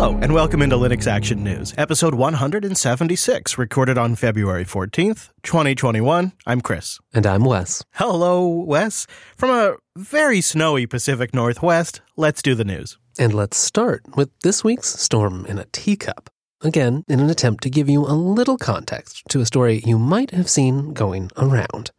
[0.00, 6.32] Hello, and welcome into Linux Action News, episode 176, recorded on February 14th, 2021.
[6.46, 6.98] I'm Chris.
[7.12, 7.84] And I'm Wes.
[7.96, 9.06] Hello, Wes.
[9.36, 12.96] From a very snowy Pacific Northwest, let's do the news.
[13.18, 16.30] And let's start with this week's Storm in a Teacup.
[16.62, 20.30] Again, in an attempt to give you a little context to a story you might
[20.30, 21.90] have seen going around.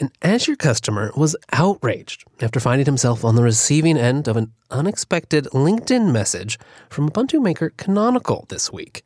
[0.00, 5.44] An Azure customer was outraged after finding himself on the receiving end of an unexpected
[5.52, 6.58] LinkedIn message
[6.88, 9.04] from Ubuntu maker Canonical this week.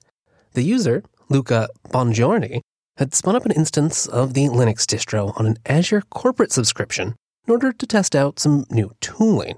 [0.55, 2.61] The user, Luca Bongiorni,
[2.97, 7.15] had spun up an instance of the Linux distro on an Azure corporate subscription
[7.47, 9.57] in order to test out some new tooling.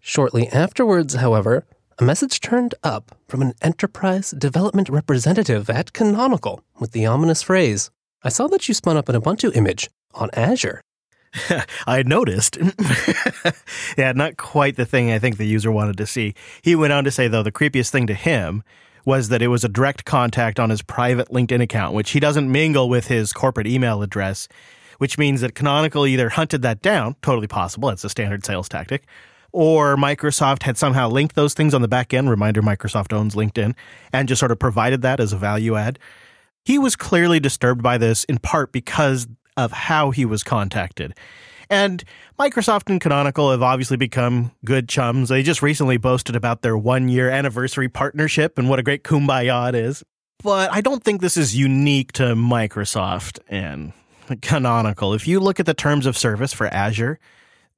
[0.00, 1.64] Shortly afterwards, however,
[1.98, 7.90] a message turned up from an enterprise development representative at Canonical with the ominous phrase
[8.24, 10.80] I saw that you spun up an Ubuntu image on Azure.
[11.86, 12.56] I noticed.
[13.98, 16.34] yeah, not quite the thing I think the user wanted to see.
[16.62, 18.62] He went on to say, though, the creepiest thing to him
[19.04, 22.50] was that it was a direct contact on his private LinkedIn account, which he doesn't
[22.50, 24.48] mingle with his corporate email address,
[24.96, 29.04] which means that Canonical either hunted that down, totally possible, it's a standard sales tactic,
[29.52, 32.30] or Microsoft had somehow linked those things on the back end.
[32.30, 33.74] Reminder Microsoft owns LinkedIn
[34.12, 35.98] and just sort of provided that as a value add.
[36.64, 39.26] He was clearly disturbed by this in part because
[39.56, 41.14] of how he was contacted.
[41.70, 42.04] And
[42.38, 45.28] Microsoft and Canonical have obviously become good chums.
[45.28, 49.68] They just recently boasted about their one year anniversary partnership and what a great kumbaya
[49.68, 50.02] it is.
[50.42, 53.92] But I don't think this is unique to Microsoft and
[54.42, 55.14] Canonical.
[55.14, 57.18] If you look at the terms of service for Azure,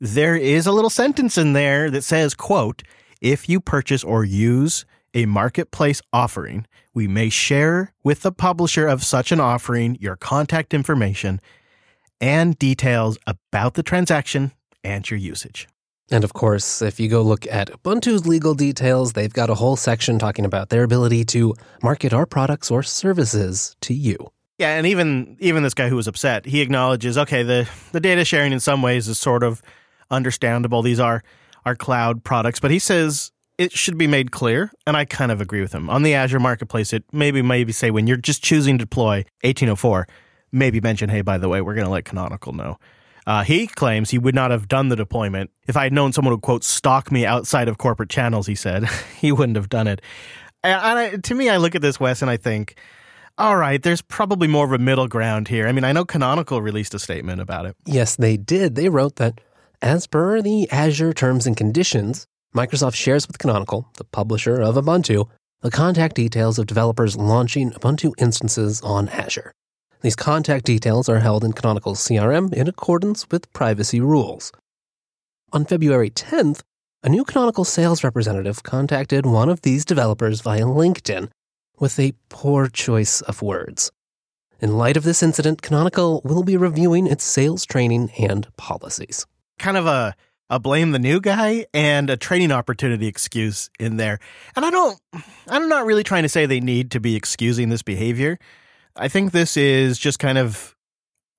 [0.00, 2.82] there is a little sentence in there that says, quote,
[3.20, 4.84] if you purchase or use
[5.16, 10.74] a marketplace offering, we may share with the publisher of such an offering your contact
[10.74, 11.40] information
[12.20, 14.52] and details about the transaction
[14.84, 15.66] and your usage.
[16.10, 19.74] And of course, if you go look at Ubuntu's legal details, they've got a whole
[19.74, 24.18] section talking about their ability to market our products or services to you.
[24.58, 28.24] Yeah, and even even this guy who was upset, he acknowledges, okay, the the data
[28.24, 29.62] sharing in some ways is sort of
[30.10, 30.82] understandable.
[30.82, 31.24] These are
[31.64, 35.40] our cloud products, but he says it should be made clear, and I kind of
[35.40, 35.88] agree with him.
[35.88, 40.06] On the Azure marketplace, it maybe maybe say when you're just choosing to deploy 1804,
[40.52, 42.78] maybe mention, hey, by the way, we're going to let Canonical know.
[43.26, 46.32] Uh, he claims he would not have done the deployment if I had known someone
[46.32, 48.84] would, quote, stalk me outside of corporate channels, he said.
[49.16, 50.00] he wouldn't have done it.
[50.62, 52.76] And I, to me, I look at this, Wes, and I think,
[53.38, 55.66] all right, there's probably more of a middle ground here.
[55.66, 57.76] I mean, I know Canonical released a statement about it.
[57.84, 58.76] Yes, they did.
[58.76, 59.40] They wrote that
[59.82, 65.28] as per the Azure terms and conditions, Microsoft shares with Canonical, the publisher of Ubuntu,
[65.60, 69.52] the contact details of developers launching Ubuntu instances on Azure.
[70.00, 74.52] These contact details are held in Canonical's CRM in accordance with privacy rules.
[75.52, 76.62] On February 10th,
[77.02, 81.28] a new Canonical sales representative contacted one of these developers via LinkedIn
[81.78, 83.90] with a poor choice of words.
[84.60, 89.26] In light of this incident, Canonical will be reviewing its sales training and policies.
[89.58, 90.16] Kind of a
[90.48, 94.18] a blame the new guy and a training opportunity excuse in there.
[94.54, 95.00] And I don't
[95.48, 98.38] I'm not really trying to say they need to be excusing this behavior.
[98.96, 100.74] I think this is just kind of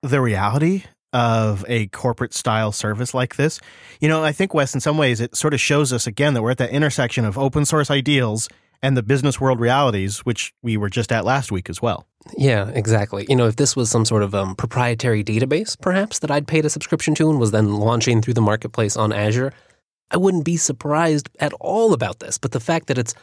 [0.03, 3.59] the reality of a corporate style service like this.
[4.00, 6.41] You know, I think, Wes, in some ways, it sort of shows us again that
[6.41, 8.50] we're at that intersection of open source ideals
[8.84, 12.06] and the business world realities, which we were just at last week as well.
[12.35, 13.25] Yeah, exactly.
[13.29, 16.65] You know, if this was some sort of um, proprietary database, perhaps, that I'd paid
[16.65, 19.53] a subscription to and was then launching through the marketplace on Azure,
[20.11, 22.38] I wouldn't be surprised at all about this.
[22.38, 23.13] But the fact that it's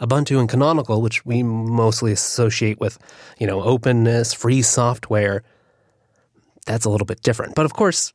[0.00, 2.98] Ubuntu and Canonical, which we mostly associate with,
[3.38, 5.42] you know, openness, free software,
[6.66, 7.54] that's a little bit different.
[7.54, 8.12] But of course,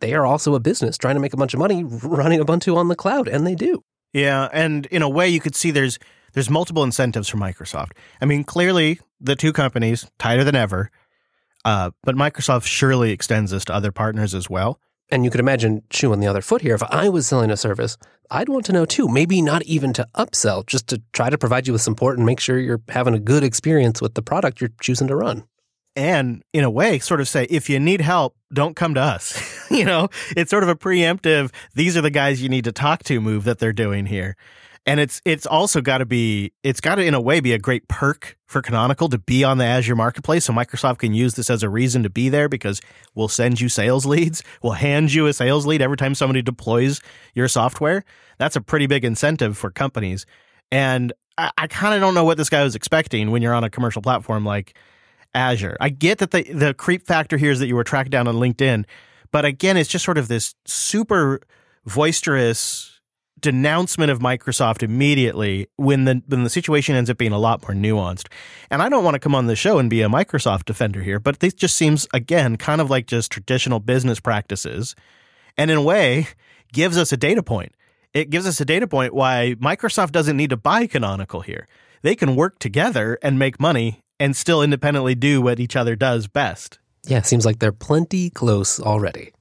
[0.00, 2.88] they are also a business trying to make a bunch of money running Ubuntu on
[2.88, 3.82] the cloud, and they do.
[4.12, 5.98] Yeah, and in a way, you could see there's
[6.32, 7.92] there's multiple incentives for Microsoft.
[8.20, 10.90] I mean, clearly the two companies tighter than ever,
[11.64, 14.80] uh, but Microsoft surely extends this to other partners as well.
[15.12, 16.74] And you could imagine chewing the other foot here.
[16.74, 17.96] If I was selling a service,
[18.30, 21.66] I'd want to know too, maybe not even to upsell, just to try to provide
[21.66, 24.70] you with support and make sure you're having a good experience with the product you're
[24.80, 25.44] choosing to run.
[25.96, 29.68] And in a way, sort of say, if you need help, don't come to us.
[29.70, 33.02] you know, it's sort of a preemptive, these are the guys you need to talk
[33.04, 34.36] to move that they're doing here
[34.86, 37.58] and it's it's also got to be it's got to in a way be a
[37.58, 41.50] great perk for canonical to be on the azure marketplace so microsoft can use this
[41.50, 42.80] as a reason to be there because
[43.14, 47.00] we'll send you sales leads we'll hand you a sales lead every time somebody deploys
[47.34, 48.04] your software.
[48.38, 50.26] That's a pretty big incentive for companies.
[50.72, 53.64] And i, I kind of don't know what this guy was expecting when you're on
[53.64, 54.76] a commercial platform like
[55.34, 55.76] azure.
[55.80, 58.36] I get that the, the creep factor here is that you were tracked down on
[58.36, 58.84] linkedin
[59.30, 61.40] but again it's just sort of this super
[61.86, 62.99] boisterous
[63.40, 67.74] denouncement of Microsoft immediately when the when the situation ends up being a lot more
[67.74, 68.28] nuanced.
[68.70, 71.18] And I don't want to come on the show and be a Microsoft defender here,
[71.18, 74.94] but this just seems again kind of like just traditional business practices.
[75.56, 76.28] And in a way,
[76.72, 77.74] gives us a data point.
[78.12, 81.68] It gives us a data point why Microsoft doesn't need to buy Canonical here.
[82.02, 86.26] They can work together and make money and still independently do what each other does
[86.26, 86.78] best.
[87.06, 89.32] Yeah, seems like they're plenty close already.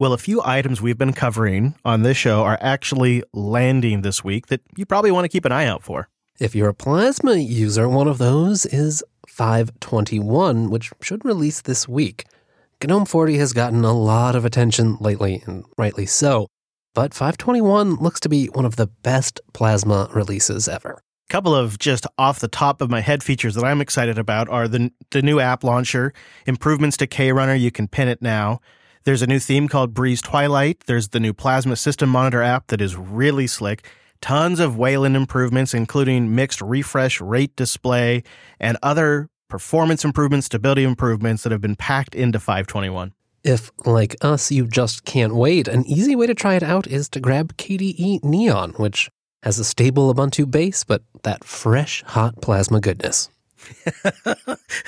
[0.00, 4.48] Well, a few items we've been covering on this show are actually landing this week
[4.48, 6.08] that you probably want to keep an eye out for.
[6.40, 12.24] If you're a Plasma user, one of those is 521, which should release this week.
[12.84, 16.48] GNOME 40 has gotten a lot of attention lately, and rightly so,
[16.92, 21.00] but 521 looks to be one of the best Plasma releases ever.
[21.28, 24.48] A couple of just off the top of my head features that I'm excited about
[24.48, 26.12] are the, the new app launcher,
[26.46, 28.60] improvements to KRunner, you can pin it now.
[29.04, 30.84] There's a new theme called Breeze Twilight.
[30.86, 33.86] There's the new Plasma System Monitor app that is really slick.
[34.22, 38.22] Tons of Wayland improvements, including mixed refresh rate display
[38.58, 43.12] and other performance improvements, stability improvements that have been packed into 521.
[43.42, 47.10] If, like us, you just can't wait, an easy way to try it out is
[47.10, 49.10] to grab KDE Neon, which
[49.42, 53.28] has a stable Ubuntu base, but that fresh, hot plasma goodness.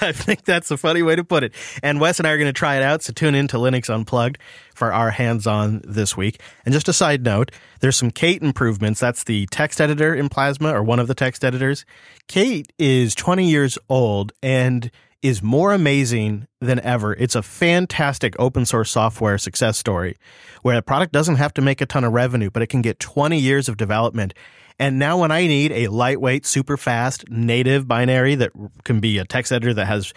[0.00, 1.52] I think that's a funny way to put it.
[1.82, 3.92] And Wes and I are going to try it out, so tune in to Linux
[3.92, 4.38] Unplugged
[4.74, 6.40] for our hands on this week.
[6.64, 7.50] And just a side note,
[7.80, 9.00] there's some Kate improvements.
[9.00, 11.84] That's the text editor in Plasma, or one of the text editors.
[12.28, 14.90] Kate is 20 years old and
[15.22, 17.14] is more amazing than ever.
[17.14, 20.16] It's a fantastic open source software success story
[20.62, 22.98] where a product doesn't have to make a ton of revenue, but it can get
[23.00, 24.34] 20 years of development
[24.78, 28.52] and now when I need a lightweight, super fast native binary that
[28.84, 30.12] can be a text editor that has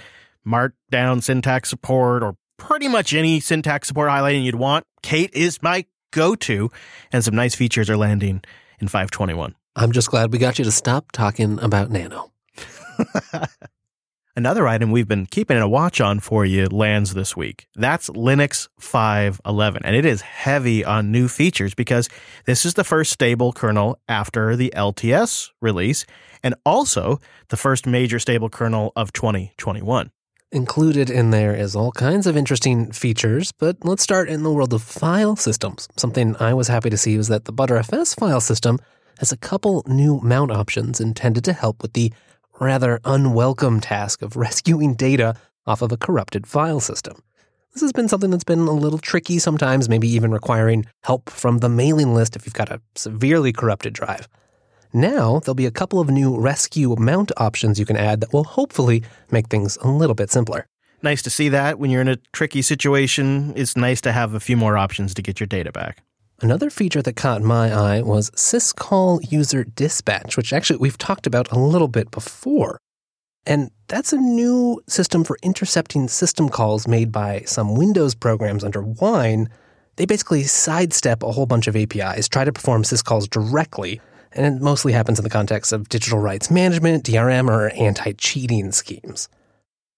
[0.46, 5.86] markdown syntax support or pretty much any syntax support highlighting you'd want, Kate is my
[6.12, 6.70] go-to
[7.12, 8.42] and some nice features are landing
[8.80, 9.56] in 521.
[9.76, 12.32] I'm just glad we got you to stop talking about Nano.
[14.40, 17.68] Another item we've been keeping a watch on for you lands this week.
[17.76, 19.82] That's Linux 5.11.
[19.84, 22.08] And it is heavy on new features because
[22.46, 26.06] this is the first stable kernel after the LTS release
[26.42, 27.20] and also
[27.50, 30.10] the first major stable kernel of 2021.
[30.54, 34.74] Included in there is all kinds of interesting features, but let's start in the world
[34.74, 35.90] of file systems.
[35.98, 38.80] Something I was happy to see was that the Btrfs file system
[39.18, 42.14] has a couple new mount options intended to help with the
[42.60, 45.36] rather unwelcome task of rescuing data
[45.66, 47.22] off of a corrupted file system.
[47.74, 51.60] This has been something that's been a little tricky sometimes, maybe even requiring help from
[51.60, 54.28] the mailing list if you've got a severely corrupted drive.
[54.92, 58.44] Now, there'll be a couple of new rescue mount options you can add that will
[58.44, 60.66] hopefully make things a little bit simpler.
[61.04, 61.78] Nice to see that.
[61.78, 65.22] When you're in a tricky situation, it's nice to have a few more options to
[65.22, 66.04] get your data back.
[66.42, 71.52] Another feature that caught my eye was syscall user dispatch, which actually we've talked about
[71.52, 72.80] a little bit before.
[73.46, 78.82] And that's a new system for intercepting system calls made by some Windows programs under
[78.82, 79.50] Wine.
[79.98, 84.00] They basically sidestep a whole bunch of APIs, try to perform syscalls directly,
[84.32, 88.72] and it mostly happens in the context of digital rights management, DRM, or anti cheating
[88.72, 89.28] schemes.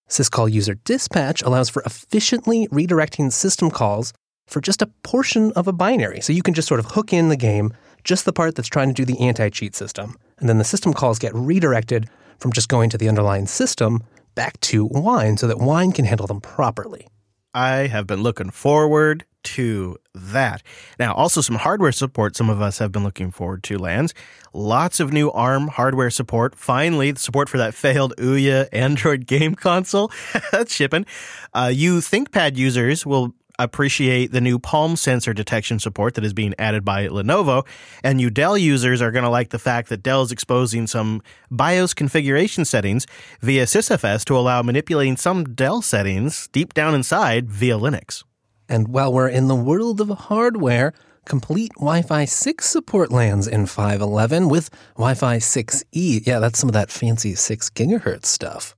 [0.09, 4.11] Syscall user dispatch allows for efficiently redirecting system calls
[4.51, 6.21] for just a portion of a binary.
[6.21, 8.89] So you can just sort of hook in the game, just the part that's trying
[8.89, 10.17] to do the anti cheat system.
[10.39, 14.03] And then the system calls get redirected from just going to the underlying system
[14.35, 17.07] back to Wine so that Wine can handle them properly.
[17.53, 20.61] I have been looking forward to that.
[20.99, 24.13] Now, also some hardware support some of us have been looking forward to lands.
[24.53, 26.55] Lots of new ARM hardware support.
[26.55, 30.11] Finally, the support for that failed Ouya Android game console.
[30.51, 31.05] That's shipping.
[31.53, 36.53] Uh, you ThinkPad users will appreciate the new palm sensor detection support that is being
[36.57, 37.65] added by Lenovo.
[38.03, 41.21] And you Dell users are going to like the fact that Dell is exposing some
[41.49, 43.05] BIOS configuration settings
[43.41, 48.23] via SysFS to allow manipulating some Dell settings deep down inside via Linux.
[48.69, 50.93] And while we're in the world of hardware,
[51.25, 56.25] complete Wi Fi 6 support lands in 511 with Wi Fi 6E.
[56.25, 58.75] Yeah, that's some of that fancy 6 gigahertz stuff.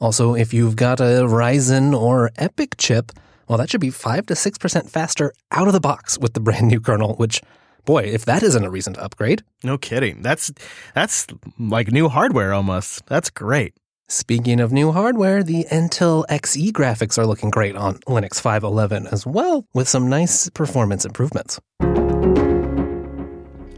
[0.00, 3.12] Also, if you've got a Ryzen or EPYC chip,
[3.48, 6.68] well, that should be 5 to 6% faster out of the box with the brand
[6.68, 7.40] new kernel, which
[7.84, 9.42] boy, if that isn't a reason to upgrade.
[9.62, 10.22] No kidding.
[10.22, 10.52] That's
[10.94, 11.26] that's
[11.58, 13.06] like new hardware almost.
[13.06, 13.74] That's great.
[14.08, 19.26] Speaking of new hardware, the Intel Xe graphics are looking great on Linux 511 as
[19.26, 21.58] well, with some nice performance improvements.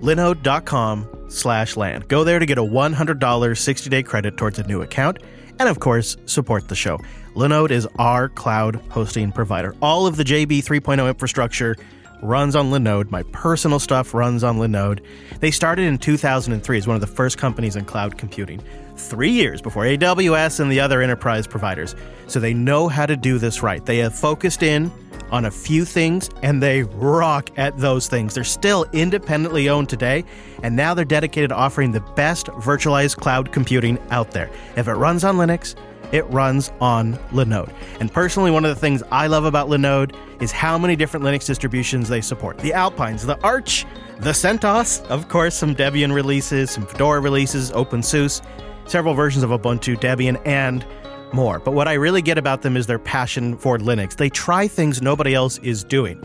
[0.03, 2.03] Linode.com slash LAN.
[2.09, 5.19] Go there to get a $100 60-day credit towards a new account
[5.59, 6.99] and of course, support the show.
[7.35, 9.75] Linode is our cloud hosting provider.
[9.83, 11.77] All of the JB 3.0 infrastructure
[12.23, 13.11] runs on Linode.
[13.11, 15.01] My personal stuff runs on Linode.
[15.41, 18.63] They started in 2003 as one of the first companies in cloud computing,
[18.97, 21.95] three years before AWS and the other enterprise providers.
[22.27, 23.85] So they know how to do this right.
[23.85, 24.91] They have focused in
[25.31, 28.35] on a few things and they rock at those things.
[28.35, 30.25] They're still independently owned today,
[30.63, 34.51] and now they're dedicated to offering the best virtualized cloud computing out there.
[34.77, 35.75] If it runs on Linux,
[36.13, 37.73] it runs on Linode.
[38.01, 41.47] And personally, one of the things I love about Linode is how many different Linux
[41.47, 42.59] distributions they support.
[42.59, 43.85] The Alpines, the Arch,
[44.19, 48.43] the CentOS, of course, some Debian releases, some Fedora releases, OpenSUSE,
[48.87, 50.87] several versions of Ubuntu, Debian, and
[51.33, 51.59] more.
[51.59, 54.17] But what I really get about them is their passion for Linux.
[54.17, 56.23] They try things nobody else is doing.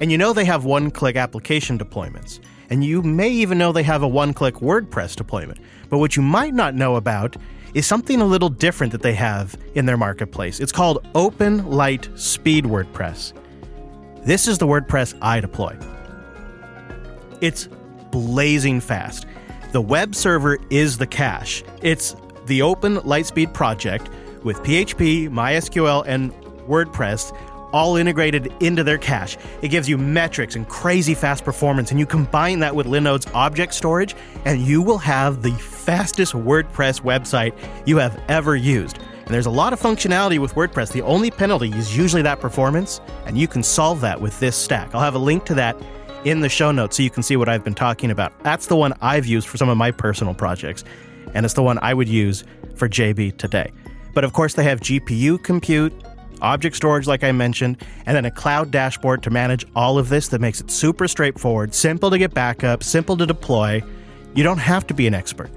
[0.00, 2.40] And you know they have one click application deployments.
[2.70, 5.60] And you may even know they have a one click WordPress deployment.
[5.88, 7.36] But what you might not know about
[7.74, 10.60] is something a little different that they have in their marketplace.
[10.60, 13.32] It's called OpenLiteSpeed WordPress.
[14.24, 15.76] This is the WordPress I deploy.
[17.40, 17.68] It's
[18.10, 19.26] blazing fast.
[19.72, 21.62] The web server is the cache.
[21.82, 24.10] It's the OpenLiteSpeed project
[24.48, 26.32] with PHP, MySQL, and
[26.66, 27.38] WordPress
[27.74, 29.36] all integrated into their cache.
[29.60, 33.74] It gives you metrics and crazy fast performance, and you combine that with Linode's object
[33.74, 37.52] storage, and you will have the fastest WordPress website
[37.84, 38.96] you have ever used.
[38.96, 40.92] And there's a lot of functionality with WordPress.
[40.92, 44.94] The only penalty is usually that performance, and you can solve that with this stack.
[44.94, 45.76] I'll have a link to that
[46.24, 48.32] in the show notes so you can see what I've been talking about.
[48.44, 50.84] That's the one I've used for some of my personal projects,
[51.34, 52.44] and it's the one I would use
[52.76, 53.72] for JB today.
[54.14, 55.92] But of course, they have GPU compute,
[56.40, 60.28] object storage, like I mentioned, and then a cloud dashboard to manage all of this
[60.28, 63.82] that makes it super straightforward, simple to get backup, simple to deploy.
[64.34, 65.50] You don't have to be an expert.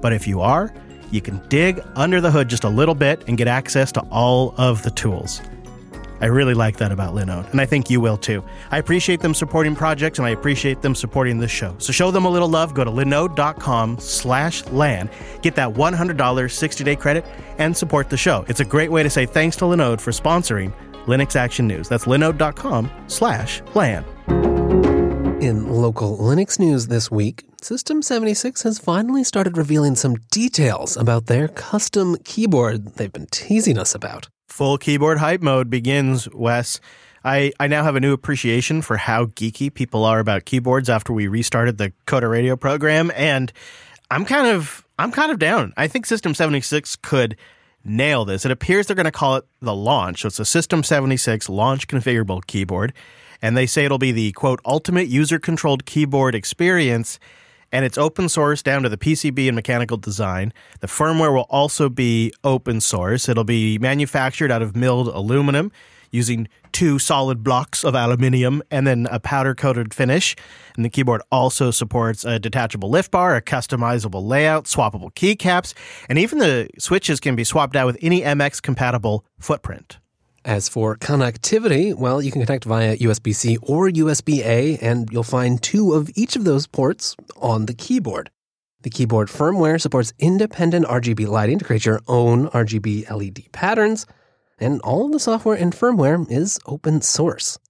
[0.00, 0.72] But if you are,
[1.10, 4.54] you can dig under the hood just a little bit and get access to all
[4.56, 5.42] of the tools.
[6.22, 8.44] I really like that about Linode, and I think you will too.
[8.70, 11.74] I appreciate them supporting projects, and I appreciate them supporting this show.
[11.78, 12.74] So show them a little love.
[12.74, 15.10] Go to linode.com slash LAN.
[15.42, 17.26] Get that $100 60-day credit
[17.58, 18.44] and support the show.
[18.48, 20.72] It's a great way to say thanks to Linode for sponsoring
[21.06, 21.88] Linux Action News.
[21.88, 24.04] That's linode.com slash LAN.
[25.42, 31.26] In local Linux news this week, System 76 has finally started revealing some details about
[31.26, 34.28] their custom keyboard they've been teasing us about.
[34.52, 36.78] Full keyboard hype mode begins, Wes.
[37.24, 41.14] I, I now have a new appreciation for how geeky people are about keyboards after
[41.14, 43.50] we restarted the Coder Radio program, and
[44.10, 45.72] I'm kind of I'm kind of down.
[45.78, 47.34] I think System 76 could
[47.82, 48.44] nail this.
[48.44, 50.20] It appears they're going to call it the launch.
[50.20, 52.92] So it's a System 76 launch configurable keyboard,
[53.40, 57.18] and they say it'll be the quote ultimate user controlled keyboard experience
[57.72, 60.52] and it's open source down to the PCB and mechanical design.
[60.80, 63.28] The firmware will also be open source.
[63.28, 65.72] It'll be manufactured out of milled aluminum
[66.12, 70.36] using two solid blocks of aluminium and then a powder coated finish.
[70.76, 75.74] And the keyboard also supports a detachable lift bar, a customizable layout, swappable keycaps,
[76.08, 79.98] and even the switches can be swapped out with any MX compatible footprint.
[80.44, 85.22] As for connectivity, well, you can connect via USB C or USB A, and you'll
[85.22, 88.28] find two of each of those ports on the keyboard.
[88.82, 94.04] The keyboard firmware supports independent RGB lighting to create your own RGB LED patterns,
[94.58, 97.60] and all of the software and firmware is open source.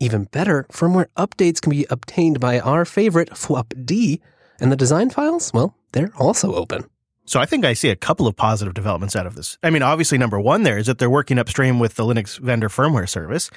[0.00, 4.20] Even better, firmware updates can be obtained by our favorite fwupd,
[4.58, 6.86] and the design files, well, they're also open.
[7.24, 9.56] So I think I see a couple of positive developments out of this.
[9.62, 12.68] I mean, obviously, number one there is that they're working upstream with the Linux vendor
[12.68, 13.50] firmware service.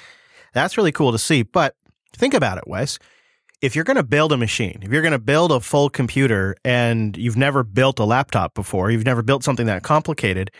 [0.52, 1.42] That's really cool to see.
[1.42, 1.74] But
[2.12, 2.98] think about it, Wes.
[3.62, 6.54] If you're going to build a machine, if you're going to build a full computer
[6.64, 10.50] and you've never built a laptop before, you've never built something that complicated,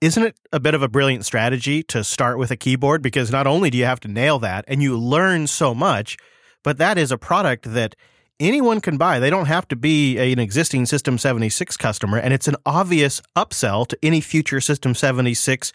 [0.00, 3.02] isn't it a bit of a brilliant strategy to start with a keyboard?
[3.02, 6.16] Because not only do you have to nail that and you learn so much,
[6.62, 7.94] but that is a product that
[8.40, 9.18] anyone can buy.
[9.18, 13.86] They don't have to be an existing System 76 customer, and it's an obvious upsell
[13.88, 15.72] to any future System 76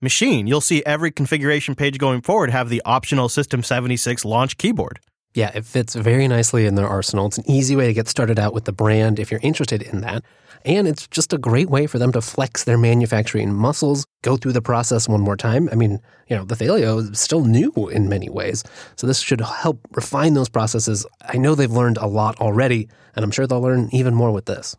[0.00, 0.46] machine.
[0.46, 5.00] You'll see every configuration page going forward have the optional System 76 launch keyboard.
[5.36, 7.26] Yeah, it fits very nicely in their arsenal.
[7.26, 10.00] It's an easy way to get started out with the brand if you're interested in
[10.00, 10.24] that.
[10.64, 14.54] And it's just a great way for them to flex their manufacturing muscles, go through
[14.54, 15.68] the process one more time.
[15.70, 18.64] I mean, you know, the Thelio is still new in many ways.
[18.96, 21.04] So this should help refine those processes.
[21.20, 24.46] I know they've learned a lot already, and I'm sure they'll learn even more with
[24.46, 24.74] this.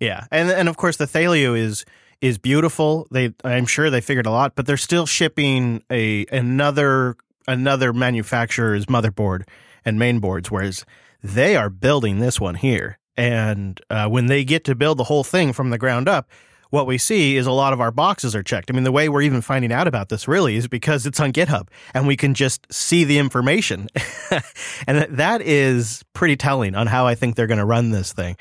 [0.00, 0.26] Yeah.
[0.32, 1.84] And and of course the Thelio is
[2.20, 3.06] is beautiful.
[3.12, 8.86] They I'm sure they figured a lot, but they're still shipping a another another manufacturer's
[8.86, 9.44] motherboard
[9.84, 10.84] and mainboards, whereas
[11.22, 12.98] they are building this one here.
[13.16, 16.30] And uh, when they get to build the whole thing from the ground up,
[16.70, 18.70] what we see is a lot of our boxes are checked.
[18.70, 21.32] I mean, the way we're even finding out about this really is because it's on
[21.32, 23.88] GitHub and we can just see the information.
[24.86, 28.36] and that is pretty telling on how I think they're going to run this thing.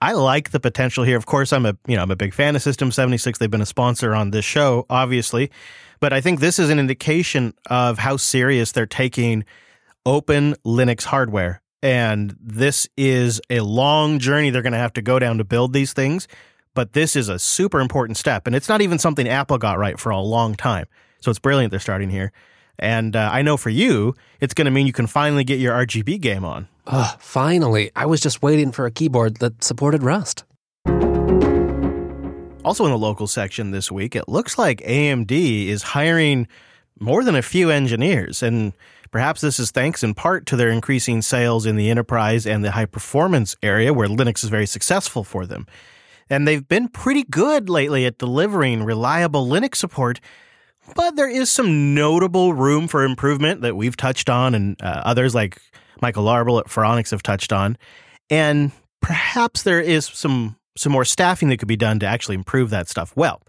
[0.00, 1.16] I like the potential here.
[1.16, 3.38] Of course, I'm a, you know, I'm a big fan of System 76.
[3.38, 5.50] They've been a sponsor on this show, obviously.
[6.00, 9.44] But I think this is an indication of how serious they're taking
[10.06, 11.60] open Linux hardware.
[11.82, 15.72] And this is a long journey they're going to have to go down to build
[15.72, 16.26] these things
[16.74, 18.46] but this is a super important step.
[18.46, 20.86] And it's not even something Apple got right for a long time.
[21.20, 22.32] So it's brilliant they're starting here.
[22.78, 25.72] And uh, I know for you, it's going to mean you can finally get your
[25.74, 26.68] RGB game on.
[26.86, 27.92] Oh, finally.
[27.94, 30.44] I was just waiting for a keyboard that supported Rust.
[32.64, 36.48] Also, in the local section this week, it looks like AMD is hiring
[36.98, 38.42] more than a few engineers.
[38.42, 38.72] And
[39.14, 42.72] perhaps this is thanks in part to their increasing sales in the enterprise and the
[42.72, 45.66] high performance area where Linux is very successful for them
[46.30, 50.20] and they've been pretty good lately at delivering reliable Linux support.
[50.94, 55.34] But there is some notable room for improvement that we've touched on, and uh, others
[55.34, 55.60] like
[56.02, 57.78] Michael Larabel at Phoronix have touched on.
[58.28, 62.70] And perhaps there is some some more staffing that could be done to actually improve
[62.70, 63.12] that stuff.
[63.16, 63.40] Well,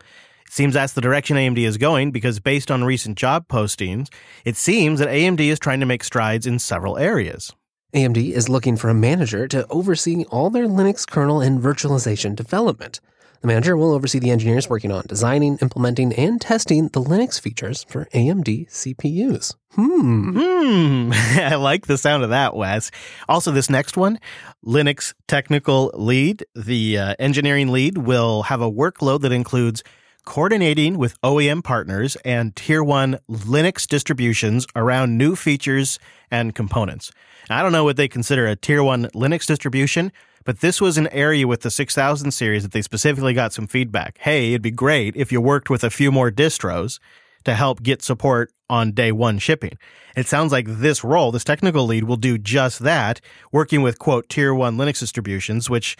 [0.55, 4.07] seems that's the direction AMD is going because based on recent job postings,
[4.45, 7.53] it seems that AMD is trying to make strides in several areas.
[7.93, 12.99] AMD is looking for a manager to oversee all their Linux kernel and virtualization development.
[13.41, 17.85] The manager will oversee the engineers working on designing, implementing, and testing the Linux features
[17.87, 19.55] for AMD CPUs.
[19.73, 20.37] Hmm.
[20.37, 21.11] Hmm.
[21.39, 22.91] I like the sound of that, Wes.
[23.29, 24.19] Also, this next one,
[24.65, 29.83] Linux technical lead, the uh, engineering lead will have a workload that includes
[30.25, 37.11] coordinating with OEM partners and tier one Linux distributions around new features and components.
[37.49, 40.11] I don't know what they consider a tier one Linux distribution,
[40.43, 44.17] but this was an area with the 6000 series that they specifically got some feedback.
[44.19, 46.99] Hey, it'd be great if you worked with a few more distros
[47.45, 49.77] to help get support on day one shipping.
[50.15, 54.27] It sounds like this role, this technical lead, will do just that, working with quote
[54.29, 55.95] tier one Linux distributions, which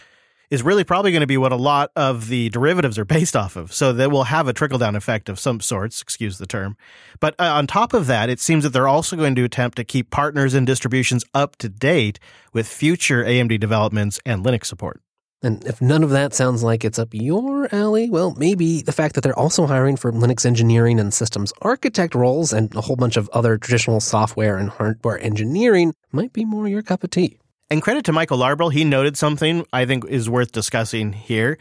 [0.49, 3.55] is really probably going to be what a lot of the derivatives are based off
[3.55, 3.73] of.
[3.73, 6.77] So that will have a trickle down effect of some sorts, excuse the term.
[7.19, 9.83] But uh, on top of that, it seems that they're also going to attempt to
[9.83, 12.19] keep partners and distributions up to date
[12.53, 15.01] with future AMD developments and Linux support.
[15.45, 19.13] And if none of that sounds like it's up your alley, well, maybe the fact
[19.13, 23.15] that they're also hiring for Linux engineering and systems architect roles and a whole bunch
[23.15, 27.37] of other traditional software and hardware engineering might be more your cup of tea.
[27.71, 31.57] And credit to Michael Larabel, he noted something I think is worth discussing here.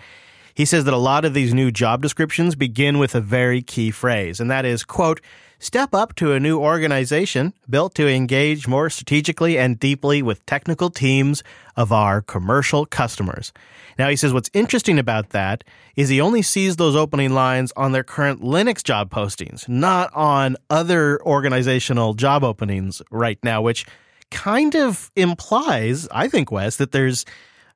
[0.55, 3.91] He says that a lot of these new job descriptions begin with a very key
[3.91, 5.23] phrase, and that is, quote,
[5.59, 10.91] step up to a new organization built to engage more strategically and deeply with technical
[10.91, 11.43] teams
[11.75, 13.51] of our commercial customers.
[13.99, 15.65] Now, he says what's interesting about that
[15.97, 20.59] is he only sees those opening lines on their current Linux job postings, not on
[20.69, 23.87] other organizational job openings right now, which
[24.35, 27.25] kind of implies, I think, Wes, that there's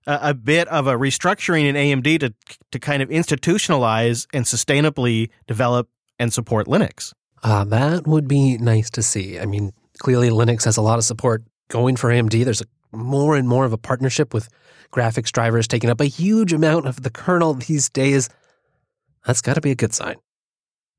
[0.07, 2.35] a, a bit of a restructuring in AMD to
[2.73, 7.13] to kind of institutionalize and sustainably develop and support Linux.
[7.43, 9.39] Uh, that would be nice to see.
[9.39, 12.45] I mean, clearly Linux has a lot of support going for AMD.
[12.45, 14.49] There's a, more and more of a partnership with
[14.93, 18.29] graphics drivers taking up a huge amount of the kernel these days.
[19.25, 20.17] That's got to be a good sign.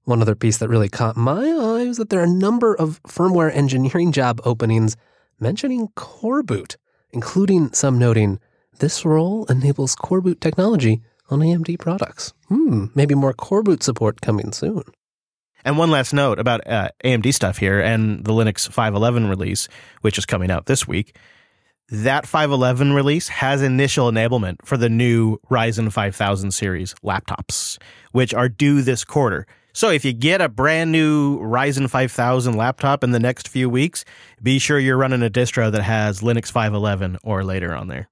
[0.06, 3.02] One other piece that really caught my eye was that there are a number of
[3.04, 4.96] firmware engineering job openings
[5.40, 6.76] mentioning coreboot,
[7.12, 8.40] including some noting
[8.80, 12.34] this role enables coreboot technology on AMD products.
[12.48, 14.84] Hmm, maybe more coreboot support coming soon.
[15.66, 19.68] And one last note about uh, AMD stuff here and the Linux 511 release,
[20.02, 21.16] which is coming out this week.
[21.90, 27.78] That 511 release has initial enablement for the new Ryzen 5000 series laptops,
[28.12, 29.48] which are due this quarter.
[29.80, 34.04] So if you get a brand new Ryzen 5000 laptop in the next few weeks,
[34.44, 38.10] be sure you're running a distro that has Linux 511 or later on there.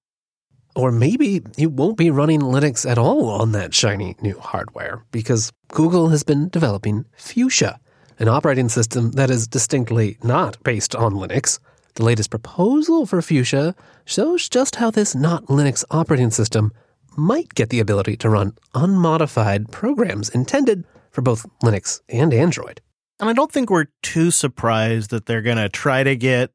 [0.77, 5.51] Or maybe you won't be running Linux at all on that shiny new hardware because
[5.67, 7.82] Google has been developing Fuchsia,
[8.17, 11.60] an operating system that is distinctly not based on Linux.
[11.95, 13.75] The latest proposal for Fuchsia
[14.06, 16.71] shows just how this not Linux operating system
[17.17, 20.86] might get the ability to run unmodified programs intended
[21.17, 22.80] for both Linux and Android.
[23.19, 26.51] And I don't think we're too surprised that they're going to try to get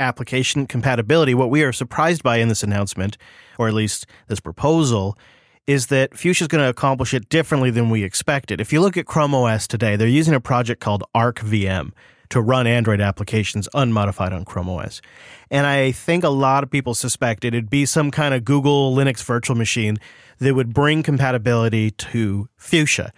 [0.00, 1.34] application compatibility.
[1.34, 3.18] What we are surprised by in this announcement,
[3.58, 5.18] or at least this proposal,
[5.66, 8.58] is that Fuchsia is going to accomplish it differently than we expected.
[8.58, 11.90] If you look at Chrome OS today, they're using a project called ArcVM
[12.30, 15.02] to run Android applications unmodified on Chrome OS.
[15.50, 19.22] And I think a lot of people suspect it'd be some kind of Google Linux
[19.22, 19.98] virtual machine
[20.38, 23.12] that would bring compatibility to Fuchsia.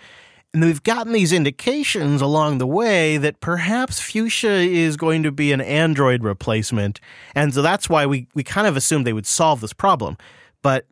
[0.54, 5.52] And we've gotten these indications along the way that perhaps Fuchsia is going to be
[5.52, 7.00] an Android replacement.
[7.34, 10.16] And so that's why we, we kind of assumed they would solve this problem.
[10.62, 10.86] But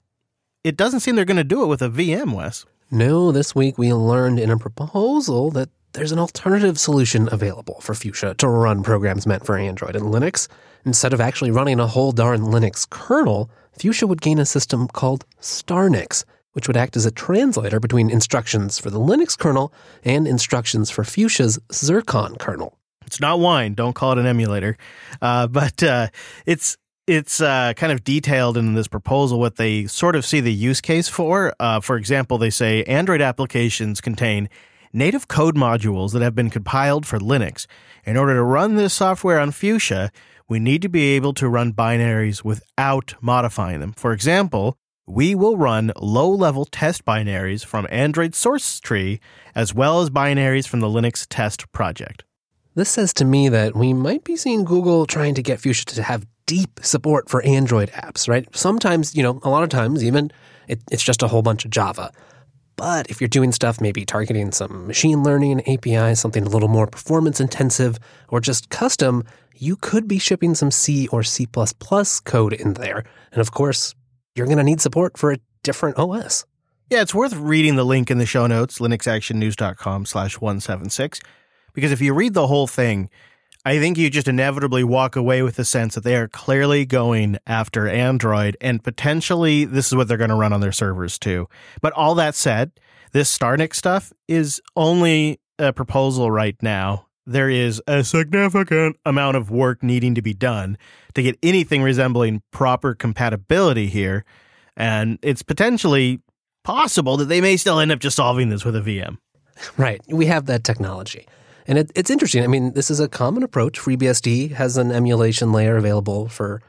[0.62, 2.66] it doesn't seem they're going to do it with a VM, Wes.
[2.90, 7.94] No, this week we learned in a proposal that there's an alternative solution available for
[7.94, 10.48] Fuchsia to run programs meant for Android and Linux.
[10.84, 15.24] Instead of actually running a whole darn Linux kernel, Fuchsia would gain a system called
[15.40, 16.24] Starnix
[16.56, 21.04] which would act as a translator between instructions for the Linux kernel and instructions for
[21.04, 22.78] Fuchsia's Zircon kernel.
[23.04, 23.74] It's not wine.
[23.74, 24.78] Don't call it an emulator.
[25.20, 26.08] Uh, but uh,
[26.46, 30.52] it's it's uh, kind of detailed in this proposal what they sort of see the
[30.52, 31.54] use case for.
[31.60, 34.48] Uh, for example, they say Android applications contain
[34.94, 37.66] native code modules that have been compiled for Linux.
[38.04, 40.10] In order to run this software on Fuchsia,
[40.48, 43.92] we need to be able to run binaries without modifying them.
[43.92, 49.20] For example, we will run low level test binaries from Android source tree
[49.54, 52.24] as well as binaries from the Linux test project.
[52.74, 56.02] This says to me that we might be seeing Google trying to get Fuchsia to
[56.02, 58.46] have deep support for Android apps, right?
[58.54, 60.30] Sometimes, you know, a lot of times even
[60.68, 62.12] it, it's just a whole bunch of Java.
[62.74, 66.86] But if you're doing stuff maybe targeting some machine learning API, something a little more
[66.86, 71.46] performance intensive, or just custom, you could be shipping some C or C
[72.24, 73.04] code in there.
[73.32, 73.94] And of course,
[74.36, 76.44] you're going to need support for a different OS.
[76.90, 81.20] Yeah, it's worth reading the link in the show notes, linuxactionnews.com slash 176,
[81.72, 83.10] because if you read the whole thing,
[83.64, 87.38] I think you just inevitably walk away with the sense that they are clearly going
[87.48, 91.48] after Android and potentially this is what they're going to run on their servers too.
[91.82, 92.70] But all that said,
[93.10, 97.06] this Starnix stuff is only a proposal right now.
[97.26, 100.78] There is a significant amount of work needing to be done
[101.14, 104.24] to get anything resembling proper compatibility here.
[104.76, 106.20] And it's potentially
[106.62, 109.18] possible that they may still end up just solving this with a VM.
[109.76, 110.00] Right.
[110.08, 111.26] We have that technology.
[111.66, 112.44] And it, it's interesting.
[112.44, 113.78] I mean, this is a common approach.
[113.78, 116.62] FreeBSD has an emulation layer available for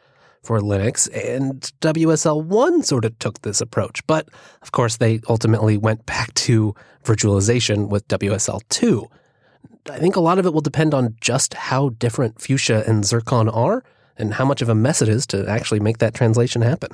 [0.43, 4.06] for Linux, and WSL1 sort of took this approach.
[4.08, 4.30] But
[4.62, 9.08] of course, they ultimately went back to virtualization with WSL2.
[9.89, 13.47] I think a lot of it will depend on just how different Fuchsia and Zircon
[13.47, 13.84] are
[14.17, 16.89] and how much of a mess it is to actually make that translation happen.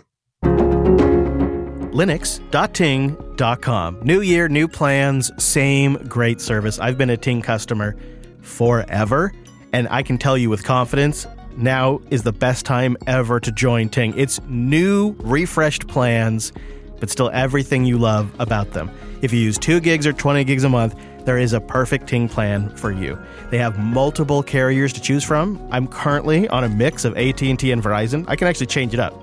[1.94, 4.02] Linux.ting.com.
[4.02, 6.80] New year, new plans, same great service.
[6.80, 7.96] I've been a Ting customer
[8.42, 9.32] forever,
[9.72, 13.90] and I can tell you with confidence now is the best time ever to join
[13.90, 14.14] Ting.
[14.18, 16.52] It's new, refreshed plans,
[17.00, 18.90] but still everything you love about them.
[19.22, 20.96] If you use 2 gigs or 20 gigs a month,
[21.26, 23.18] there is a perfect Ting plan for you.
[23.50, 25.66] They have multiple carriers to choose from.
[25.72, 28.26] I'm currently on a mix of AT&T and Verizon.
[28.28, 29.14] I can actually change it up.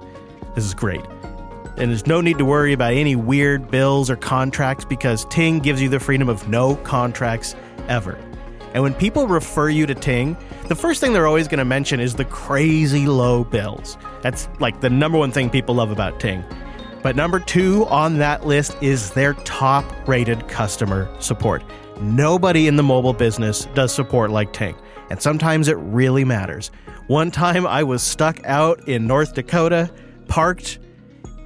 [0.55, 1.05] This is great.
[1.77, 5.81] And there's no need to worry about any weird bills or contracts because Ting gives
[5.81, 7.55] you the freedom of no contracts
[7.89, 8.19] ever.
[8.73, 10.37] And when people refer you to Ting,
[10.69, 13.99] the first thing they're always going to mention is the crazy low bills.
[14.23, 16.45] That's like the number one thing people love about Ting.
[17.03, 21.63] But number two on that list is their top rated customer support.
[22.01, 24.75] Nobody in the mobile business does support like Ting,
[25.11, 26.71] and sometimes it really matters.
[27.09, 29.91] One time I was stuck out in North Dakota,
[30.27, 30.79] parked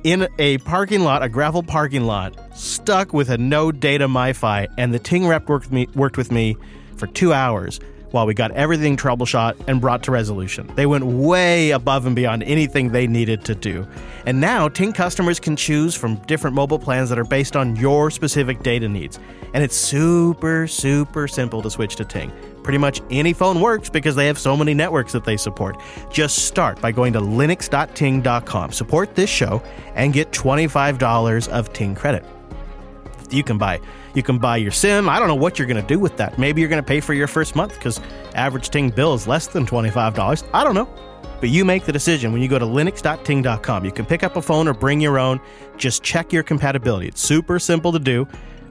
[0.05, 4.95] in a parking lot, a gravel parking lot, stuck with a no data MiFi, and
[4.95, 6.57] the Ting rep worked me, worked with me
[6.97, 7.81] for two hours
[8.15, 10.71] while we got everything troubleshot and brought to resolution.
[10.77, 13.87] They went way above and beyond anything they needed to do.
[14.25, 18.13] And now Ting customers can choose from different mobile plans that are based on your
[18.13, 19.19] specific data needs.
[19.53, 22.33] And it's super, super simple to switch to Ting.
[22.63, 25.77] Pretty much any phone works because they have so many networks that they support.
[26.13, 29.61] Just start by going to linux.ting.com, support this show,
[29.97, 32.25] and get $25 of Ting credit.
[33.35, 33.81] You can buy
[34.15, 35.09] you can buy your sim.
[35.09, 36.39] I don't know what you're going to do with that.
[36.39, 38.01] Maybe you're going to pay for your first month because
[38.35, 40.49] average Ting bill is less than $25.
[40.53, 40.89] I don't know.
[41.41, 43.85] But you make the decision when you go to linux.ting.com.
[43.85, 45.41] You can pick up a phone or bring your own.
[45.77, 47.09] Just check your compatibility.
[47.09, 48.27] It's super simple to do.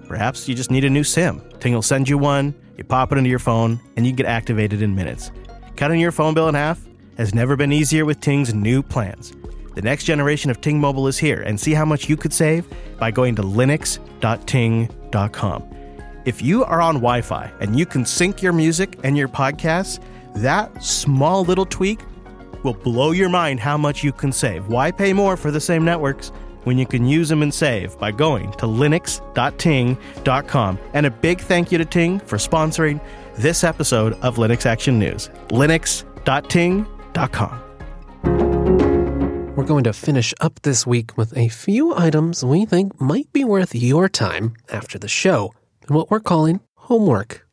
[0.08, 1.42] Perhaps you just need a new SIM.
[1.60, 4.82] Ting will send you one, you pop it into your phone, and you get activated
[4.82, 5.32] in minutes.
[5.76, 6.80] Cutting your phone bill in half
[7.18, 9.34] has never been easier with Ting's new plans.
[9.76, 12.68] The next generation of Ting Mobile is here, and see how much you could save
[13.00, 15.64] by going to linux.ting.com.
[16.26, 20.02] If you are on Wi Fi and you can sync your music and your podcasts,
[20.36, 22.00] that small little tweak
[22.64, 24.68] will blow your mind how much you can save.
[24.68, 26.30] Why pay more for the same networks
[26.64, 30.80] when you can use them and save by going to linux.ting.com?
[30.94, 33.02] And a big thank you to Ting for sponsoring
[33.36, 35.30] this episode of Linux Action News.
[35.50, 37.63] linux.ting.com.
[39.64, 43.46] we're going to finish up this week with a few items we think might be
[43.46, 45.54] worth your time after the show
[45.88, 47.48] and what we're calling homework.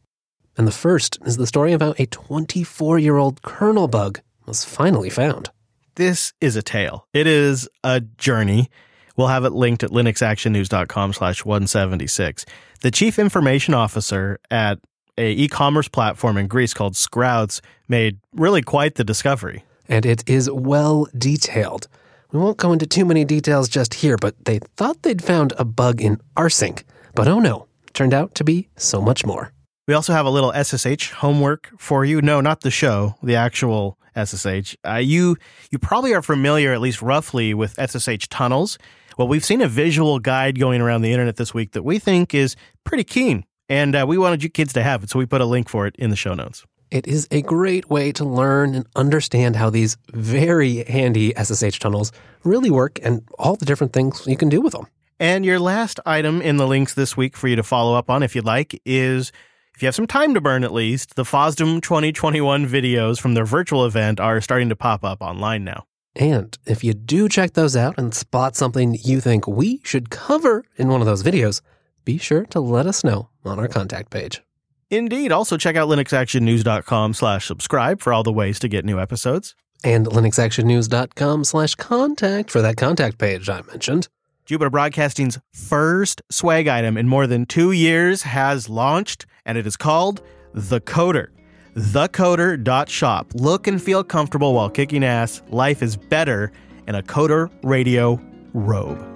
[0.59, 5.09] And the first is the story about a 24 year old kernel bug was finally
[5.09, 5.51] found.
[5.94, 7.07] This is a tale.
[7.14, 8.70] It is a journey.
[9.16, 12.44] We'll have it linked at linuxactionnews.com slash 176.
[12.81, 14.81] The chief information officer at
[15.16, 19.62] a e-commerce platform in Greece called Skroutz made really quite the discovery.
[19.88, 21.87] And it is well detailed.
[22.33, 25.64] We won't go into too many details just here, but they thought they'd found a
[25.64, 26.85] bug in rsync.
[27.14, 29.53] But oh no, turned out to be so much more.
[29.88, 32.23] We also have a little SSH homework for you.
[32.23, 34.77] No, not the show, the actual SSH.
[34.87, 35.37] Uh, you
[35.73, 38.79] you probably are familiar, at least roughly, with SSH tunnels.
[39.19, 42.33] Well, we've seen a visual guide going around the internet this week that we think
[42.33, 45.40] is pretty keen, and uh, we wanted you kids to have it, so we put
[45.40, 46.64] a link for it in the show notes.
[46.90, 52.11] It is a great way to learn and understand how these very handy SSH tunnels
[52.42, 54.88] really work and all the different things you can do with them.
[55.20, 58.24] And your last item in the links this week for you to follow up on,
[58.24, 59.31] if you'd like, is
[59.76, 63.44] if you have some time to burn at least, the FOSDEM 2021 videos from their
[63.44, 65.85] virtual event are starting to pop up online now.
[66.16, 70.64] And if you do check those out and spot something you think we should cover
[70.76, 71.61] in one of those videos,
[72.05, 74.42] be sure to let us know on our contact page.
[74.90, 75.33] Indeed.
[75.33, 79.55] Also check out linuxactionnews.com slash subscribe for all the ways to get new episodes.
[79.85, 84.09] And linuxactionnews.com slash contact for that contact page I mentioned.
[84.44, 89.76] Jupiter Broadcasting's first swag item in more than two years has launched, and it is
[89.76, 90.22] called
[90.53, 91.29] The Coder.
[91.76, 93.33] TheCoder.shop.
[93.35, 95.40] Look and feel comfortable while kicking ass.
[95.50, 96.50] Life is better
[96.88, 98.20] in a Coder radio
[98.53, 99.07] robe.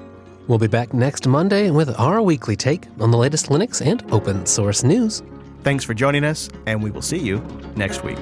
[0.46, 4.46] We'll be back next Monday with our weekly take on the latest Linux and open
[4.46, 5.22] source news.
[5.64, 7.42] Thanks for joining us, and we will see you
[7.74, 8.18] next week.